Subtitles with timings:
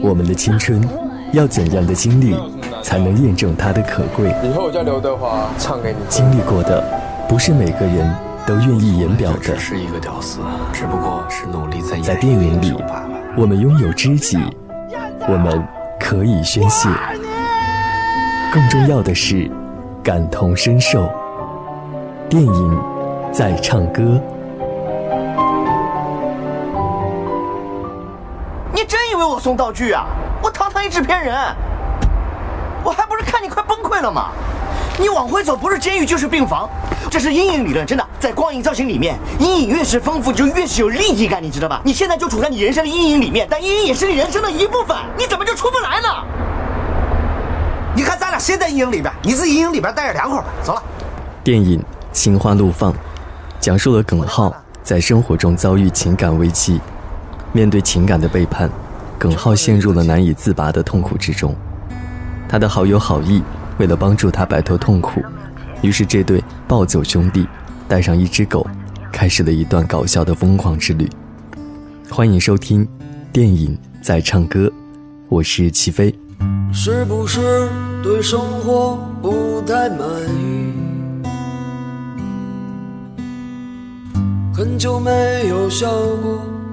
[0.00, 0.80] 我们的青春，
[1.32, 2.36] 要怎样的经历
[2.82, 4.28] 才能验证它的可贵？
[4.44, 5.98] 以后我叫刘德华，唱给你。
[6.08, 6.82] 经历过的，
[7.28, 8.14] 不是每个人
[8.46, 9.38] 都愿意言表的。
[9.38, 10.40] 只是一个屌丝，
[10.72, 12.74] 只不过是努力在在电影里，
[13.36, 14.38] 我们拥有知己，
[15.28, 15.62] 我们
[15.98, 16.88] 可以宣泄。
[18.52, 19.50] 更重要的是，
[20.02, 21.08] 感同身受。
[22.28, 22.82] 电影
[23.32, 24.20] 在唱歌。
[28.78, 30.06] 你真以为我送道具啊？
[30.40, 31.36] 我堂堂一制片人，
[32.84, 34.30] 我还不是看你快崩溃了吗？
[34.96, 36.70] 你往回走不是监狱就是病房，
[37.10, 41.80] 这是阴影理论，真的，在光影造型里面，阴影越是丰富就越是有立体感，你知道吧？
[41.82, 46.08] 你现在就处在你人生的阴影里面，但阴影也是你人生的一部分，你怎么就出不来呢？
[47.96, 49.12] 你看咱俩谁在阴影里边？
[49.22, 50.44] 你自己阴影里边待着凉快吧。
[50.62, 50.82] 走了。
[51.42, 51.80] 电影
[52.12, 52.92] 《心花怒放》
[53.58, 54.54] 讲述了耿浩
[54.84, 56.80] 在生活中遭遇情感危机，
[57.52, 58.70] 面对情感的背叛，
[59.18, 61.54] 耿浩陷入了难以自拔的痛苦之中。
[62.48, 63.42] 他的好友好意
[63.78, 65.22] 为了帮助他摆脱痛苦，
[65.82, 67.46] 于是这对暴走兄弟
[67.88, 68.66] 带上一只狗，
[69.10, 71.08] 开始了一段搞笑的疯狂之旅。
[72.10, 72.84] 欢迎收听
[73.32, 74.66] 《电影在唱歌》，
[75.28, 76.14] 我是齐飞。
[76.72, 77.68] 是不是
[78.02, 80.72] 对生活不太满意？
[84.54, 85.88] 很久没有笑
[86.22, 86.42] 过，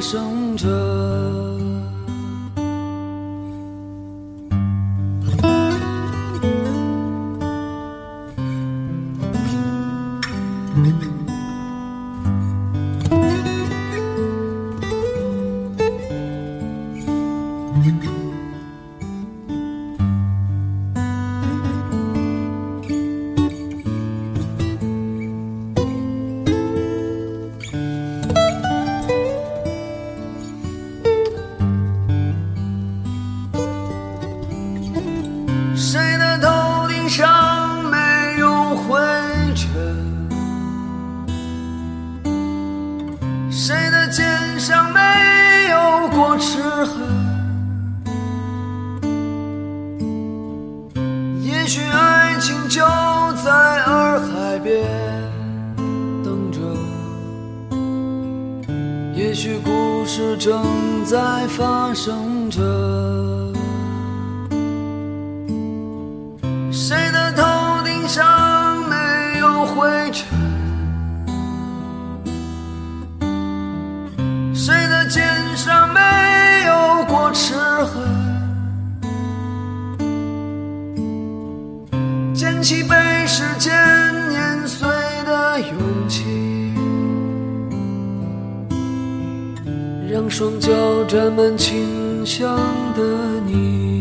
[0.00, 0.97] 生着。
[60.08, 62.62] 事正在发生着，
[90.10, 90.70] 让双脚
[91.04, 92.56] 沾满清香
[92.96, 93.02] 的
[93.44, 93.98] 你。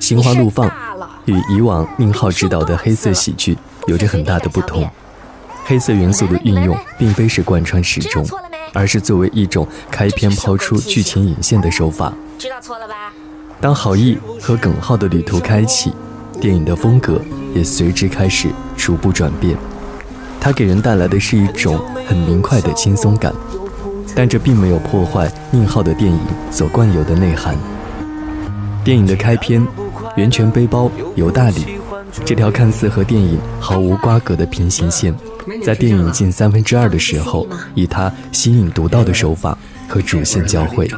[0.00, 0.89] 心花怒放。
[1.26, 3.56] 与以往宁浩执导的黑色喜剧
[3.86, 4.88] 有着很大的不同，
[5.64, 8.26] 黑色元素的运用并非是贯穿始终，
[8.72, 12.12] 而是作为一种开篇抛出剧情引线的手法。
[12.38, 13.12] 知道错了吧？
[13.60, 15.92] 当郝毅和耿浩的旅途开启，
[16.40, 17.20] 电影的风格
[17.54, 19.56] 也随之开始逐步转变。
[20.40, 21.78] 它给人带来的是一种
[22.08, 23.30] 很明快的轻松感，
[24.14, 26.18] 但这并没有破坏宁浩的电影
[26.50, 27.54] 所惯有的内涵。
[28.82, 29.62] 电影的开篇，
[30.16, 31.64] 源泉背包游大理，
[32.24, 35.14] 这条看似和电影毫无瓜葛的平行线，
[35.62, 39.56] 在电影近三分之二的时候，以他新颖独到的手法
[39.88, 40.90] 和主线交汇，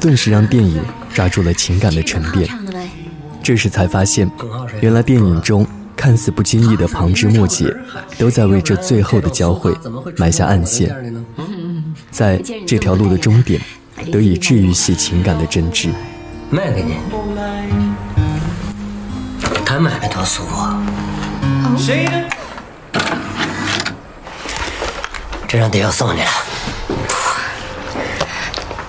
[0.00, 0.80] 顿时让电影
[1.12, 2.48] 抓住了情感的沉淀。
[3.42, 4.30] 这时才发现，
[4.80, 5.66] 原来电影中
[5.96, 7.74] 看似不经意的旁枝末节，
[8.16, 9.74] 都在为这最后的交汇
[10.16, 11.14] 埋下暗线，
[12.10, 13.60] 在这条路的终点，
[14.10, 15.88] 得以治愈系情感的真挚。
[16.50, 16.94] 卖给你，
[19.74, 20.78] 谈买卖多俗啊！
[25.48, 26.30] 这张碟要送你了，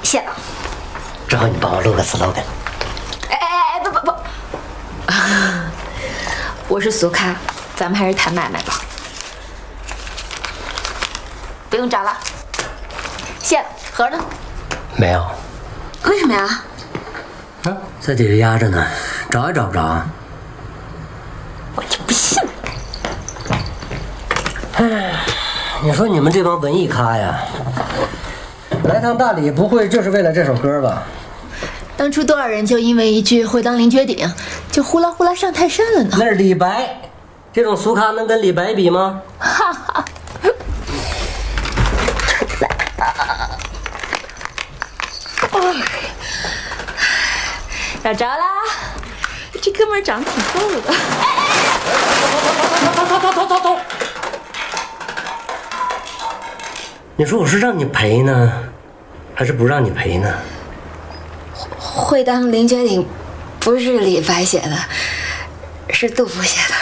[0.04, 0.32] 谢了。
[1.28, 2.44] 正好你帮我录个 slogan。
[3.30, 4.14] 哎哎哎，不不不，
[6.76, 7.34] 我是苏卡，
[7.76, 8.80] 咱们还是谈买卖吧。
[11.68, 12.16] 不用找了，
[13.42, 13.66] 谢了。
[13.92, 14.24] 盒呢？
[14.98, 15.26] 没有。
[16.04, 16.62] 为什么呀？
[17.64, 18.86] 啊在底下压着呢，
[19.32, 19.82] 找也找不着。
[19.82, 20.25] 我就
[22.06, 22.38] 不信。
[24.78, 25.14] 哎，
[25.84, 27.40] 你说你们这帮文艺咖呀，
[28.86, 31.04] 来趟大理不会就是为了这首歌吧？
[31.98, 34.30] 当初多少人就因为一句“会当凌绝顶”，
[34.70, 36.18] 就呼啦呼啦上泰山了呢？
[36.20, 37.00] 那是李白，
[37.54, 39.22] 这种俗咖能跟李白比吗？
[39.40, 40.06] 哈 哈。
[48.04, 48.46] 找着啦！
[49.62, 50.94] 这哥们长得挺厚的。
[52.96, 53.78] 走走走走走走走！
[57.16, 58.52] 你说我是让你赔呢，
[59.34, 60.34] 还是不让你赔呢？
[61.78, 63.08] 会当凌绝顶，
[63.60, 64.78] 不是李白写的，
[65.90, 66.76] 是杜甫写的。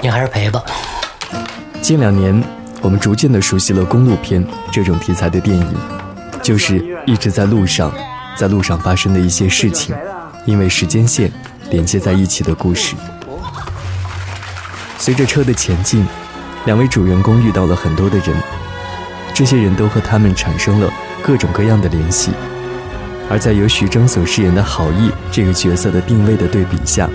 [0.00, 0.62] 你还是赔吧。
[1.80, 2.42] 近两年，
[2.80, 5.74] 我们逐渐的熟悉了公路片这种题材的电影。
[6.42, 7.94] 就是一直在路上，
[8.36, 9.94] 在路上发生的一些事情，
[10.44, 11.30] 因为时间线
[11.70, 12.94] 连接在一起的故事。
[14.98, 16.06] 随着车的前进，
[16.64, 18.36] 两位主人公遇到了很多的人，
[19.34, 20.92] 这些人都和他们产生了
[21.22, 22.30] 各种各样的联系。
[23.30, 27.08] 而在由徐峥所饰演的郝毅这个角色的定位的对比下，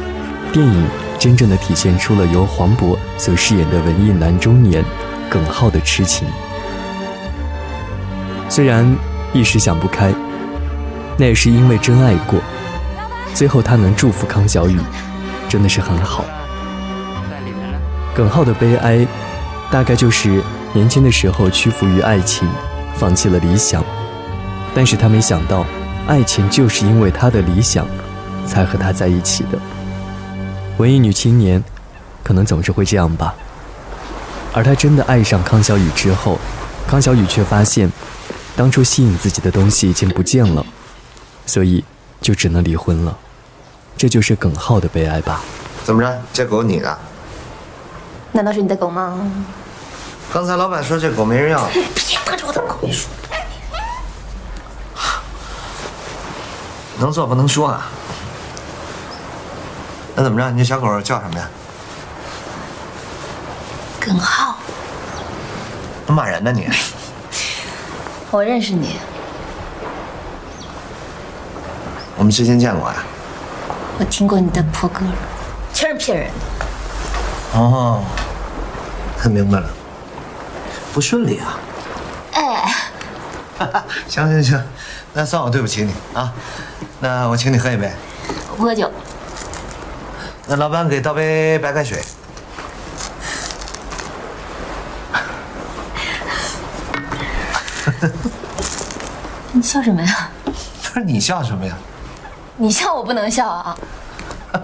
[0.52, 0.88] 电影
[1.20, 4.84] 真正的体现出了由黄渤所饰演的文艺男中年
[5.30, 6.28] 耿浩的痴情。
[8.50, 8.86] 虽然。
[9.34, 10.12] 一时想不开，
[11.18, 12.40] 那也是因为真爱过。
[13.38, 14.80] 最后他能祝福康小雨，
[15.48, 16.26] 真的是很好。
[18.16, 19.06] 耿浩的悲哀，
[19.70, 20.42] 大概就是
[20.74, 22.50] 年轻的时候屈服于爱情，
[22.96, 23.86] 放弃了理想。
[24.74, 25.68] 但是他没想到，
[26.08, 27.86] 爱情就是因为他的理想，
[28.48, 29.60] 才和他在一起的。
[30.80, 31.64] 文艺女青年，
[32.24, 33.36] 可能总是会这样吧。
[34.52, 36.40] 而他真的爱上康小雨之后，
[36.88, 37.92] 康小雨却发现。
[38.56, 40.66] 当初吸引自己的东西已经不见了，
[41.46, 41.84] 所以
[42.20, 43.16] 就只能离婚了。
[43.98, 45.42] 这就是耿浩的悲哀吧？
[45.84, 46.22] 怎么着？
[46.32, 46.98] 这狗你的？
[48.32, 49.20] 难道是你的狗吗？
[50.32, 51.66] 刚才老板说这狗没人要。
[51.68, 51.84] 别
[52.26, 52.88] 得着我的狗！
[57.00, 57.88] 能做不能说啊。
[60.16, 60.52] 那怎么着？
[60.52, 61.50] 你这小狗叫什么呀？
[64.00, 64.58] 耿浩。
[66.08, 66.70] 骂人呢你？
[68.30, 68.98] 我认识你，
[72.18, 73.04] 我们之前见过呀。
[74.00, 75.02] 我听过你的破歌，
[75.74, 76.34] 全是骗人的。
[77.60, 78.04] 哦，
[79.20, 79.68] 他明白了，
[80.94, 81.58] 不顺利啊。
[82.34, 82.72] 哎，
[84.08, 84.64] 行行行，
[85.14, 86.32] 那算我对不起你啊。
[87.00, 87.92] 那我请你喝一杯。
[88.56, 88.92] 不喝酒。
[90.48, 92.00] 那老板给倒杯白开水。
[99.54, 100.30] 你笑什么呀？
[100.46, 100.54] 不
[101.00, 101.76] 是你笑什么呀？
[102.60, 103.78] 你笑我不能笑啊！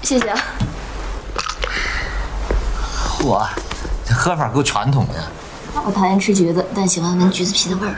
[0.00, 0.38] 谢谢啊。
[3.18, 3.44] 嚯，
[4.06, 5.14] 这喝法够传统的。
[5.84, 7.96] 我讨厌吃橘子，但喜欢闻橘子皮的味儿。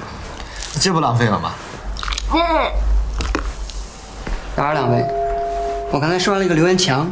[0.80, 1.52] 这不浪费了吗？
[2.32, 2.40] 嗯。
[4.56, 5.06] 打扰两位，
[5.90, 7.06] 我刚才刷了一个留言墙，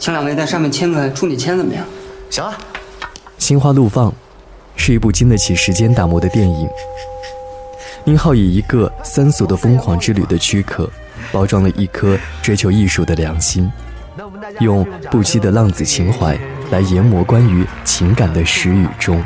[0.00, 1.84] 请两位在上面签个处女签，怎么样？
[2.28, 2.58] 行啊。
[3.38, 4.12] 心花怒放，
[4.74, 6.68] 是一部经得起时间打磨的电影。
[8.06, 10.86] 宁浩以一个三俗的疯狂之旅的躯壳，
[11.32, 13.72] 包装了一颗追求艺术的良心，
[14.60, 16.38] 用不羁的浪子情怀
[16.70, 19.24] 来研磨关于情感的始与终，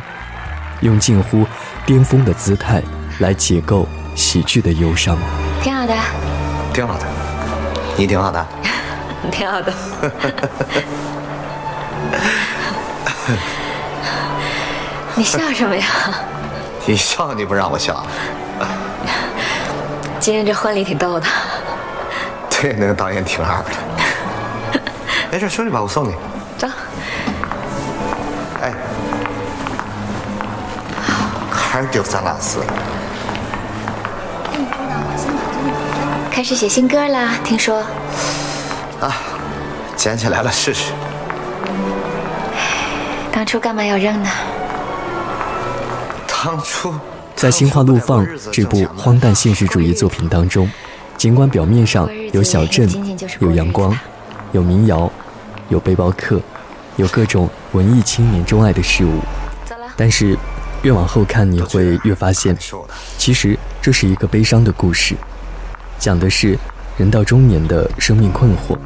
[0.81, 1.45] 用近乎
[1.85, 2.81] 巅峰的姿态
[3.19, 5.19] 来解构喜剧的忧伤。
[5.61, 5.93] 挺好的，
[6.73, 7.07] 挺好的，
[7.97, 8.47] 你挺好的。
[9.33, 9.73] 挺好的。
[15.17, 15.85] 你笑什么呀？
[16.87, 18.07] 你笑你不让我笑。
[20.21, 21.27] 今天这婚礼挺逗的。
[22.51, 24.81] 对，那个导演挺二的。
[25.31, 26.15] 没事，兄弟吧，我送你。
[26.57, 26.67] 走。
[28.63, 28.73] 哎，
[31.51, 32.61] 还是丢三落四。
[36.31, 37.79] 开始写新歌了，听说。
[39.01, 39.17] 啊，
[39.97, 40.93] 捡起来了，试试。
[43.31, 44.31] 当初干嘛要扔呢？
[46.27, 46.95] 当初
[47.39, 50.69] 在《心花怒放》这部荒诞现实主义作品当中，
[51.17, 52.91] 尽管表面上有小镇、
[53.39, 53.97] 有阳光、
[54.51, 55.09] 有民谣、
[55.69, 56.41] 有背包客、
[56.97, 59.21] 有各种文艺青年钟爱的事物，
[59.97, 60.37] 但是
[60.83, 62.59] 越往后看，你会越发现，
[63.17, 65.15] 其实这是一个悲伤的故事，
[65.97, 66.59] 讲的是
[66.97, 68.77] 人到中年的生命困惑，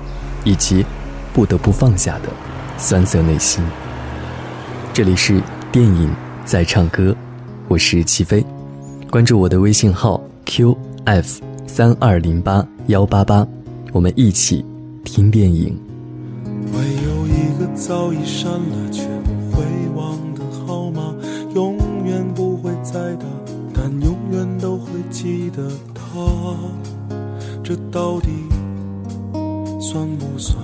[0.44, 0.84] 以及
[1.32, 2.28] 不得不放下的
[2.76, 3.64] 酸涩内心。
[4.92, 5.40] 这里是
[5.72, 7.16] 电影在唱歌，
[7.72, 8.44] 我是齐飞，
[9.10, 13.48] 关注我的微信号 qf 三二零八幺八八，
[13.94, 14.62] 我们一起
[15.04, 15.74] 听电影。
[16.70, 19.64] 会有一个早已删了却不会
[19.96, 21.14] 忘的号码，
[21.54, 23.24] 永远不会再打，
[23.72, 26.54] 但永远都会记得他。
[27.64, 28.28] 这到底
[29.80, 30.58] 算不算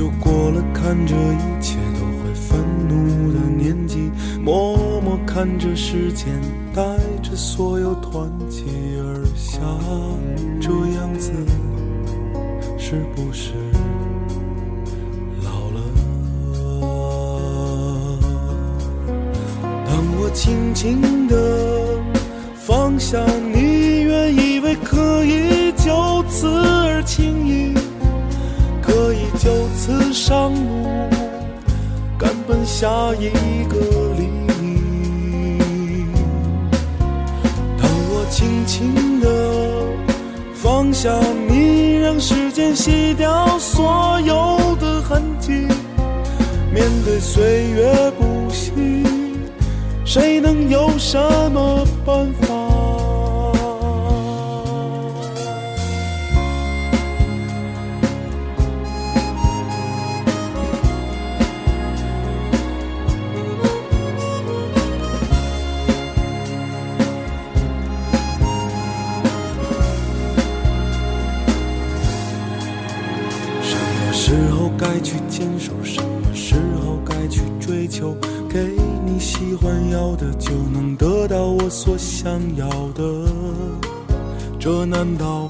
[0.00, 6.26] 就过了看着一切都会愤怒的年纪，默默看着时间
[6.74, 6.82] 带
[7.22, 8.62] 着所有团结
[8.96, 9.60] 而下，
[10.58, 11.30] 这样子
[12.78, 13.52] 是不是
[15.44, 15.82] 老了？
[19.84, 21.98] 当我轻轻地
[22.54, 27.74] 放下你，原以为可以就此而轻易。
[29.42, 30.86] 就此上路，
[32.18, 32.86] 赶奔下
[33.18, 33.30] 一
[33.70, 33.76] 个
[34.18, 34.26] 黎
[34.60, 36.12] 明。
[37.80, 39.26] 当我轻轻地
[40.54, 41.08] 放下
[41.48, 45.52] 你，让时间洗掉所有的痕迹，
[46.70, 48.70] 面对岁月不息，
[50.04, 51.18] 谁能有什
[51.50, 52.49] 么办法？
[77.90, 78.16] 求？
[78.48, 78.58] 给
[79.04, 83.02] 你喜欢要的，就能得到我所想要的。
[84.58, 85.46] 这难道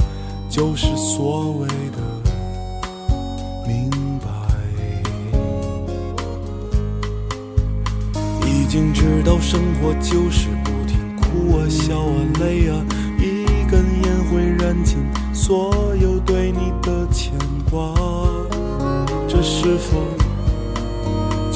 [0.51, 1.99] 就是所谓的
[3.67, 4.29] 明白？
[8.47, 12.85] 已经知道生活就是不停哭啊、笑啊、累啊，
[13.19, 14.99] 一根烟会燃尽
[15.33, 17.33] 所有对你的牵
[17.71, 17.95] 挂。
[19.27, 19.99] 这是否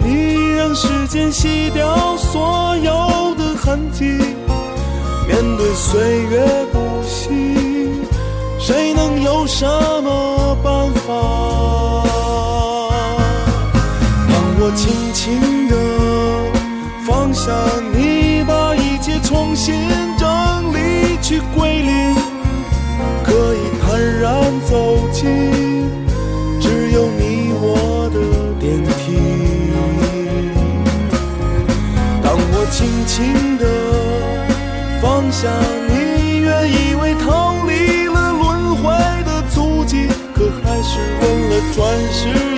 [0.71, 4.05] 让时间洗掉所有的痕迹。
[5.27, 7.91] 面对岁月不息，
[8.57, 9.67] 谁能有什
[10.01, 11.11] 么办法？
[14.29, 15.75] 让我轻轻地
[17.05, 17.51] 放下
[17.93, 19.75] 你，把一切重新
[33.11, 33.65] 我轻的
[35.01, 35.49] 放下
[35.89, 38.83] 你，原以为逃离了轮回
[39.25, 42.50] 的足迹，可还是为了转世？